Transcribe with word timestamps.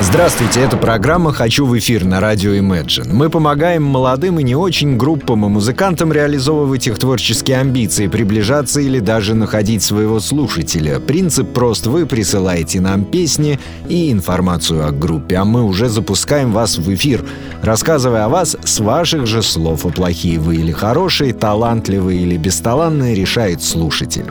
Здравствуйте, 0.00 0.60
это 0.60 0.76
программа 0.76 1.32
«Хочу 1.32 1.66
в 1.66 1.76
эфир» 1.76 2.04
на 2.04 2.20
радио 2.20 2.52
Imagine. 2.52 3.12
Мы 3.12 3.30
помогаем 3.30 3.82
молодым 3.82 4.38
и 4.38 4.44
не 4.44 4.54
очень 4.54 4.96
группам 4.96 5.44
и 5.44 5.48
музыкантам 5.48 6.12
реализовывать 6.12 6.86
их 6.86 6.98
творческие 6.98 7.58
амбиции, 7.58 8.06
приближаться 8.06 8.80
или 8.80 9.00
даже 9.00 9.34
находить 9.34 9.82
своего 9.82 10.20
слушателя. 10.20 11.00
Принцип 11.00 11.52
прост. 11.52 11.86
Вы 11.86 12.06
присылаете 12.06 12.80
нам 12.80 13.04
песни 13.04 13.58
и 13.88 14.12
информацию 14.12 14.86
о 14.86 14.92
группе, 14.92 15.34
а 15.36 15.44
мы 15.44 15.64
уже 15.64 15.88
запускаем 15.88 16.52
вас 16.52 16.78
в 16.78 16.94
эфир, 16.94 17.24
рассказывая 17.62 18.26
о 18.26 18.28
вас 18.28 18.56
с 18.62 18.78
ваших 18.78 19.26
же 19.26 19.42
слов. 19.42 19.84
А 19.84 19.88
плохие 19.88 20.38
вы 20.38 20.56
или 20.56 20.70
хорошие, 20.70 21.32
талантливые 21.32 22.20
или 22.20 22.36
бесталанные 22.36 23.16
решает 23.16 23.64
слушатель. 23.64 24.26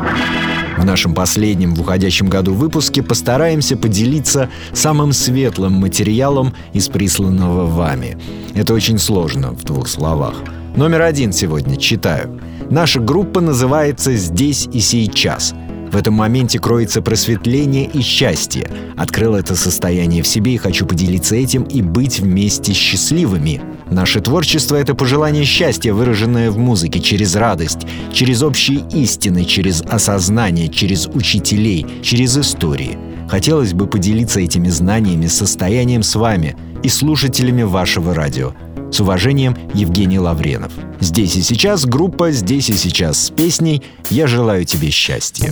В 0.77 0.85
нашем 0.85 1.15
последнем 1.15 1.73
в 1.73 1.81
уходящем 1.81 2.29
году 2.29 2.53
выпуске 2.53 3.01
постараемся 3.01 3.75
поделиться 3.75 4.49
самым 4.73 5.11
светлым 5.11 5.73
материалом 5.73 6.53
из 6.71 6.87
присланного 6.87 7.65
вами. 7.65 8.17
Это 8.53 8.73
очень 8.73 8.99
сложно 8.99 9.51
в 9.51 9.63
двух 9.63 9.87
словах. 9.87 10.35
Номер 10.75 11.01
один 11.01 11.33
сегодня 11.33 11.77
читаю. 11.77 12.39
Наша 12.69 12.99
группа 12.99 13.41
называется 13.41 14.13
«Здесь 14.13 14.69
и 14.71 14.79
сейчас». 14.79 15.55
В 15.91 15.95
этом 15.95 16.13
моменте 16.15 16.59
кроется 16.59 17.01
просветление 17.01 17.85
и 17.85 18.01
счастье. 18.01 18.69
Открыл 18.97 19.35
это 19.35 19.55
состояние 19.55 20.21
в 20.21 20.27
себе 20.27 20.53
и 20.55 20.57
хочу 20.57 20.85
поделиться 20.85 21.35
этим 21.35 21.63
и 21.63 21.81
быть 21.81 22.19
вместе 22.19 22.73
счастливыми. 22.73 23.61
Наше 23.89 24.19
творчество— 24.19 24.75
это 24.77 24.95
пожелание 24.95 25.45
счастья, 25.45 25.93
выраженное 25.93 26.51
в 26.51 26.57
музыке 26.57 26.99
через 26.99 27.35
радость, 27.35 27.87
через 28.11 28.43
общие 28.43 28.83
истины, 28.93 29.45
через 29.45 29.81
осознание, 29.81 30.67
через 30.67 31.07
учителей, 31.07 31.85
через 32.03 32.37
истории. 32.37 32.97
Хотелось 33.29 33.73
бы 33.73 33.87
поделиться 33.87 34.41
этими 34.41 34.69
знаниями, 34.69 35.27
состоянием 35.27 36.03
с 36.03 36.15
вами 36.15 36.57
и 36.83 36.89
слушателями 36.89 37.63
вашего 37.63 38.13
радио. 38.13 38.53
С 38.91 38.99
уважением, 38.99 39.55
Евгений 39.73 40.19
Лавренов. 40.19 40.71
Здесь 40.99 41.35
и 41.35 41.41
сейчас 41.41 41.85
группа 41.85 42.31
«Здесь 42.31 42.69
и 42.69 42.73
сейчас» 42.73 43.25
с 43.25 43.29
песней 43.29 43.83
«Я 44.09 44.27
желаю 44.27 44.65
тебе 44.65 44.89
счастья». 44.89 45.51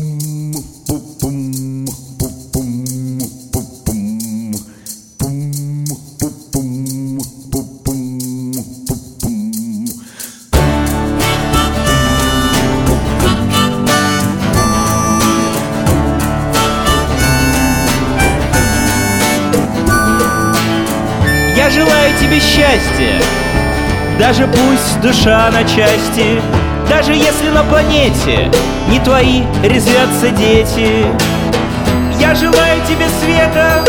Я 21.56 21.70
желаю 21.70 22.12
тебе 22.20 22.40
счастья. 22.40 23.22
Даже 24.20 24.48
пусть 24.48 25.02
душа 25.02 25.50
на 25.52 25.64
части 25.64 26.42
Даже 26.90 27.14
если 27.14 27.50
на 27.50 27.64
планете 27.64 28.50
Не 28.88 29.00
твои 29.00 29.44
резвятся 29.64 30.30
дети. 30.30 31.06
Я 32.20 32.34
желаю 32.34 32.82
тебе 32.88 33.08
света 33.22 33.84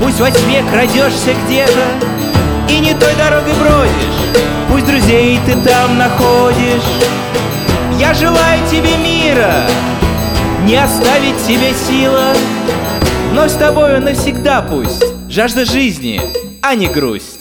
Пусть 0.00 0.20
во 0.20 0.30
тьме 0.30 0.62
крадешься 0.70 1.30
где-то 1.44 1.86
И 2.68 2.80
не 2.80 2.92
той 2.94 3.14
дорогой 3.14 3.54
бродишь 3.54 4.42
Пусть 4.68 4.86
друзей 4.86 5.38
ты 5.46 5.54
там 5.56 5.96
находишь. 5.96 6.82
Я 7.98 8.14
желаю 8.14 8.60
тебе 8.68 8.96
мира 8.96 9.66
Не 10.64 10.76
оставить 10.76 11.46
тебе 11.46 11.72
сила 11.88 12.32
Но 13.32 13.48
с 13.48 13.52
тобою 13.52 14.00
навсегда 14.00 14.62
пусть 14.62 15.04
Жажда 15.28 15.64
жизни 15.64 16.20
а 16.62 16.74
не 16.74 16.88
грусть. 16.88 17.39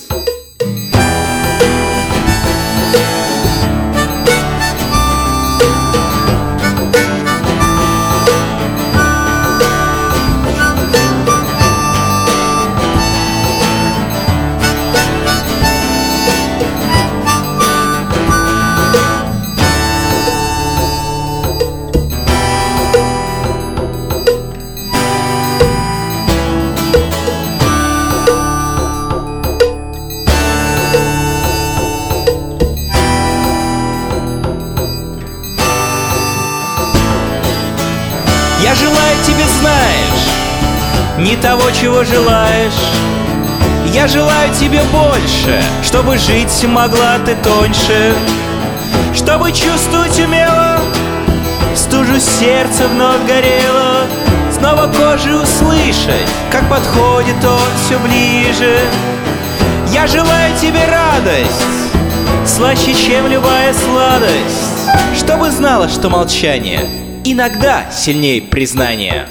Я 38.69 38.75
желаю 38.75 39.23
тебе, 39.25 39.43
знаешь, 39.59 40.27
не 41.17 41.35
того, 41.37 41.71
чего 41.71 42.03
желаешь. 42.03 42.71
Я 43.91 44.07
желаю 44.07 44.53
тебе 44.53 44.83
больше, 44.93 45.59
чтобы 45.83 46.19
жить 46.19 46.63
могла 46.65 47.17
ты 47.25 47.35
тоньше, 47.37 48.13
чтобы 49.15 49.51
чувствовать 49.53 50.19
умела, 50.19 50.81
стужу 51.75 52.19
сердца 52.19 52.87
вновь 52.89 53.25
горело, 53.25 54.05
снова 54.55 54.85
кожей 54.85 55.41
услышать, 55.41 56.29
как 56.51 56.69
подходит 56.69 57.43
он 57.43 57.71
все 57.83 57.97
ближе. 57.97 58.77
Я 59.91 60.05
желаю 60.05 60.55
тебе 60.61 60.81
радость, 60.85 62.45
слаще, 62.45 62.93
чем 62.93 63.25
любая 63.25 63.73
сладость, 63.73 65.17
чтобы 65.17 65.49
знала, 65.49 65.89
что 65.89 66.11
молчание— 66.11 66.85
иногда 67.23 67.89
сильнее 67.91 68.41
признания. 68.41 69.27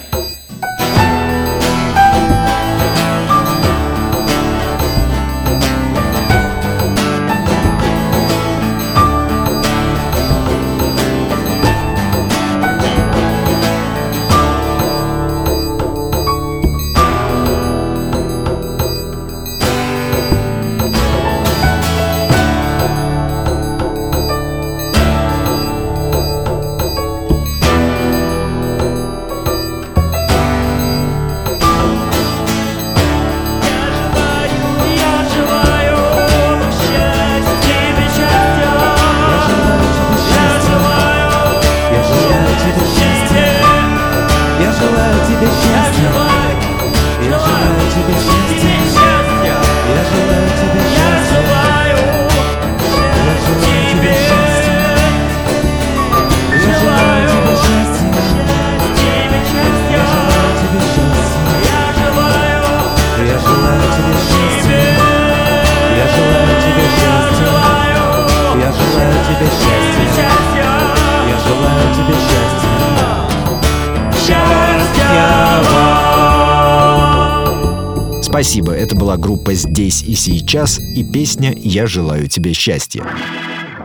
Спасибо, 78.39 78.71
это 78.71 78.95
была 78.95 79.17
группа 79.17 79.53
«Здесь 79.53 80.05
и 80.05 80.15
сейчас» 80.15 80.79
и 80.79 81.03
песня 81.03 81.53
«Я 81.57 81.89
желаю 81.89 82.29
тебе 82.29 82.53
счастья». 82.53 83.05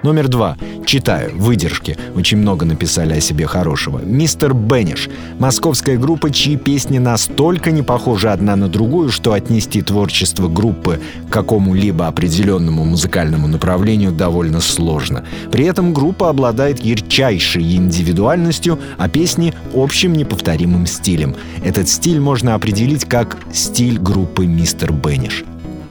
Номер 0.04 0.28
два. 0.28 0.58
Читаю. 0.86 1.32
Выдержки. 1.36 1.98
Очень 2.14 2.40
много 2.40 2.66
написали 2.66 3.14
о 3.14 3.22
себе 3.22 3.48
хорошего. 3.48 4.00
Мистер 4.00 4.54
Бенниш. 4.54 5.10
Московская 5.40 5.98
группа, 5.98 6.30
чьи 6.30 6.58
песни 6.58 6.98
настолько 6.98 7.72
не 7.72 7.84
похожи 7.84 8.30
одна 8.30 8.58
на 8.58 8.68
другую, 8.68 9.10
что 9.10 9.32
отнести 9.32 9.82
творчество 9.82 10.50
группы 10.50 11.00
к 11.30 11.32
какому-либо 11.32 12.06
определенному 12.06 12.84
музыкальному 12.84 13.48
направлению 13.48 14.12
довольно 14.12 14.60
сложно. 14.60 15.26
При 15.52 15.66
этом 15.66 15.94
группа 15.94 16.30
обладает 16.30 16.82
ярчайшим 16.82 17.03
ярчайшей 17.13 17.75
индивидуальностью, 17.75 18.80
а 18.98 19.07
песни— 19.07 19.54
общим 19.75 20.13
неповторимым 20.13 20.88
стилем. 20.88 21.36
Этот 21.63 21.88
стиль 21.88 22.19
можно 22.19 22.56
определить 22.56 23.06
как 23.06 23.38
стиль 23.54 24.00
группы 24.00 24.48
«Мистер 24.48 24.92
Бенниш». 24.92 25.44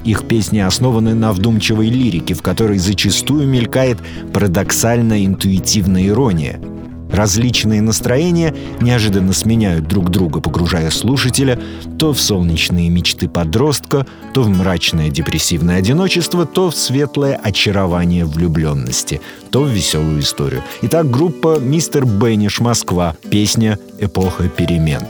Их 0.05 0.27
песни 0.27 0.59
основаны 0.59 1.15
на 1.15 1.33
вдумчивой 1.33 1.89
лирике, 1.89 2.35
в 2.35 2.43
которой 2.43 2.79
зачастую 2.79 3.47
мелькает 3.47 3.99
парадоксально-интуитивная 4.33 6.09
ирония— 6.09 6.59
Различные 7.13 7.83
настроения 7.83 8.55
неожиданно 8.81 9.33
сменяют 9.33 9.87
друг 9.87 10.11
друга, 10.11 10.41
погружая 10.41 10.91
слушателя 10.91 11.61
то 11.99 12.13
в 12.13 12.21
солнечные 12.21 12.89
мечты 12.89 13.29
подростка, 13.29 14.07
то 14.35 14.43
в 14.43 14.49
мрачное 14.49 15.11
депрессивное 15.11 15.77
одиночество, 15.77 16.47
то 16.47 16.71
в 16.71 16.75
светлое 16.75 17.37
очарование 17.37 18.25
влюбленности, 18.25 19.21
то 19.51 19.63
в 19.63 19.69
веселую 19.69 20.21
историю. 20.21 20.63
Итак, 20.83 21.11
группа 21.11 21.59
«Мистер 21.61 22.05
Бенниш 22.07 22.61
Москва», 22.61 23.15
песня 23.31 23.79
«Эпоха 24.01 24.49
перемен». 24.49 25.03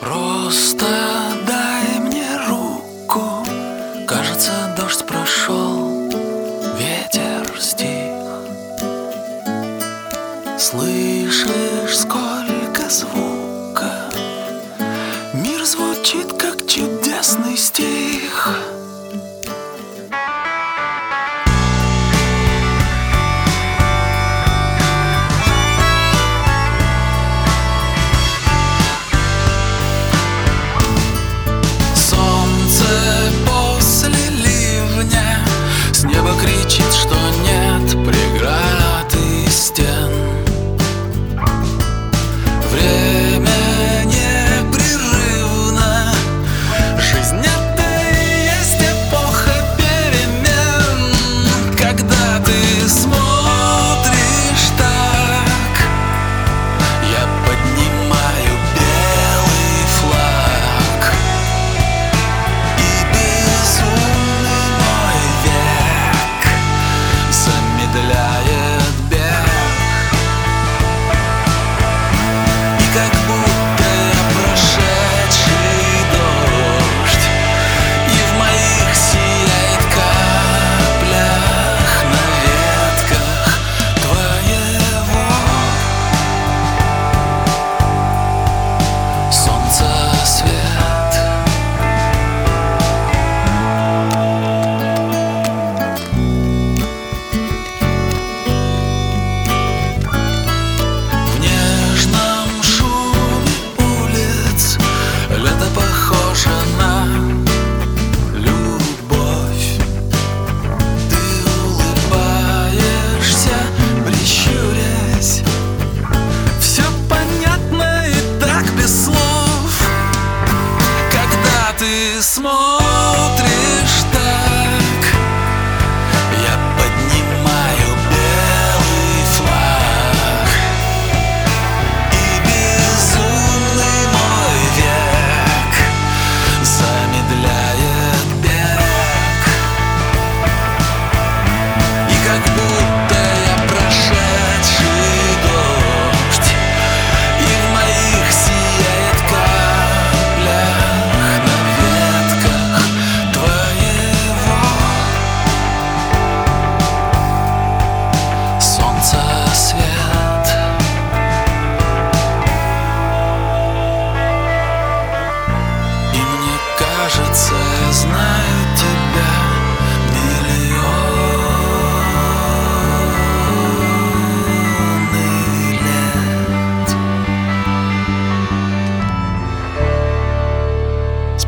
Просто 0.00 1.01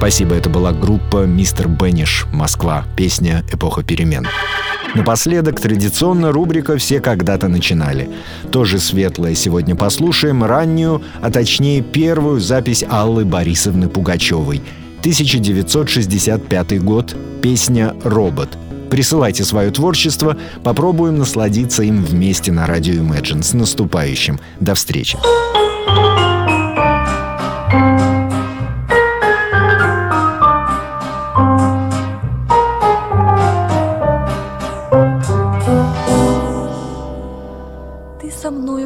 Спасибо, 0.05 0.35
это 0.35 0.51
была 0.51 0.73
группа 0.73 1.25
«Мистер 1.25 1.67
Бенниш. 1.67 2.26
Москва». 2.31 2.85
Песня 2.95 3.43
«Эпоха 3.50 3.83
перемен». 3.83 4.26
Напоследок, 4.95 5.59
традиционно 5.59 6.31
рубрика 6.31 6.76
«Все 6.76 7.00
когда-то 7.00 7.49
начинали». 7.49 8.11
Тоже 8.52 8.81
светлое 8.81 9.35
сегодня 9.35 9.75
послушаем 9.75 10.45
раннюю, 10.45 11.00
а 11.23 11.31
точнее 11.31 11.81
первую 11.81 12.40
запись 12.40 12.85
Аллы 12.87 13.25
Борисовны 13.25 13.88
Пугачевой. 13.88 14.61
1965 14.99 16.83
год. 16.83 17.17
Песня 17.40 17.95
«Робот». 18.05 18.59
Присылайте 18.90 19.43
свое 19.43 19.71
творчество, 19.71 20.37
попробуем 20.62 21.17
насладиться 21.17 21.83
им 21.83 22.05
вместе 22.05 22.52
на 22.52 22.67
радио 22.67 22.93
Imagine. 22.93 23.43
С 23.43 23.55
наступающим. 23.55 24.38
До 24.61 24.75
встречи. 24.75 25.17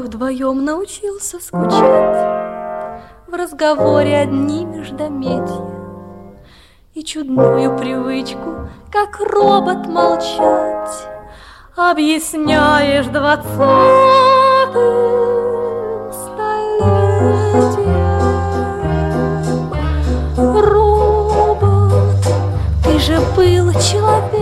Вдвоем 0.02 0.64
научился 0.64 1.38
скучать? 1.40 2.98
В 3.26 3.34
разговоре 3.34 4.16
одни 4.16 4.64
междометия 4.64 5.74
И 6.94 7.04
чудную 7.04 7.76
привычку, 7.76 8.68
как 8.90 9.20
робот 9.20 9.86
молчать. 9.86 11.08
Объясняешь 11.76 13.06
двадцатым 13.06 13.52
столетием. 16.12 17.38
Робот, 20.36 21.92
ты 22.84 22.98
же 22.98 23.20
был 23.36 23.72
человеком 23.80 24.37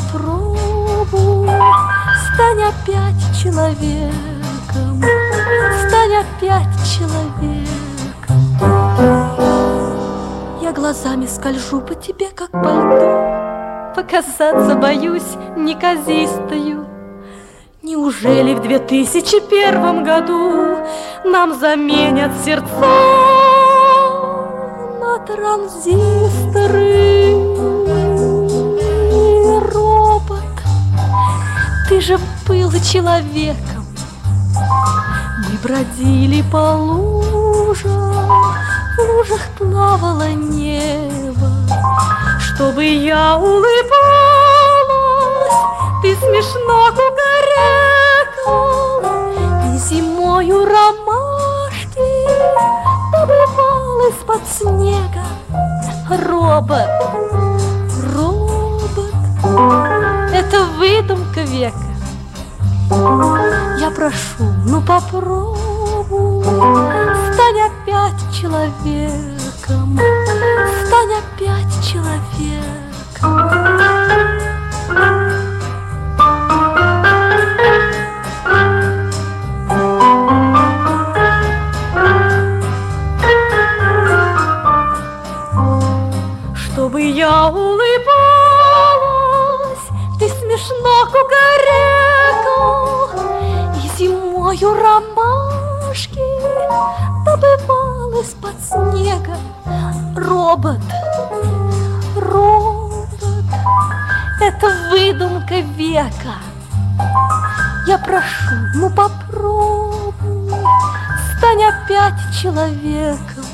попробуй. 0.00 1.48
Стань 2.34 2.62
опять 2.62 3.14
человеком. 3.42 5.02
Стань 5.86 6.16
опять 6.16 6.68
человеком. 6.84 8.40
Я 10.62 10.72
глазами 10.72 11.26
скольжу 11.26 11.80
по 11.80 11.94
тебе, 11.94 12.28
как 12.34 12.50
по 12.50 12.58
льду. 12.58 13.94
Показаться 13.94 14.74
боюсь 14.76 15.36
неказистою. 15.56 16.86
Неужели 17.82 18.54
в 18.54 18.60
2001 18.60 20.04
году 20.04 20.76
Нам 21.24 21.54
заменят 21.58 22.32
сердца 22.44 22.86
транзисторы 25.26 27.27
ты 31.88 32.00
же 32.02 32.18
был 32.46 32.70
человеком. 32.80 33.86
Мы 35.48 35.58
бродили 35.62 36.42
по 36.50 36.74
лужам 36.74 38.28
В 38.96 38.98
лужах 38.98 39.40
плавало 39.56 40.28
небо. 40.28 41.50
Чтобы 42.38 42.84
я 42.84 43.36
улыбалась 43.36 43.68
Ты 46.02 46.16
смешно 46.16 46.90
кукарекал 46.90 48.52
И 49.72 49.78
зимою 49.78 50.64
ромашки 50.64 52.10
Добывал 53.12 54.08
из-под 54.10 54.42
снега. 54.46 55.24
Робот, 56.10 56.97
выдумка 61.48 61.50
века. 61.50 61.76
Я 63.78 63.90
прошу, 63.90 64.44
ну 64.66 64.80
попробуй, 64.80 66.44
стань 67.34 67.60
опять 67.60 68.34
человеком, 68.34 69.98
стань 70.86 71.14
опять 71.14 71.84
человеком. 71.84 73.87
снега. 98.68 99.36
Робот, 100.14 100.80
робот, 102.16 103.08
это 104.40 104.66
выдумка 104.90 105.60
века. 105.60 106.34
Я 107.86 107.98
прошу, 107.98 108.56
ну 108.74 108.90
попробуй, 108.90 110.12
стань 111.36 111.64
опять 111.64 112.20
человеком, 112.40 113.44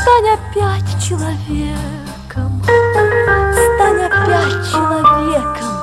стань 0.00 0.28
опять 0.34 1.02
человеком, 1.02 2.62
стань 2.62 4.02
опять 4.02 4.70
человеком. 4.70 5.79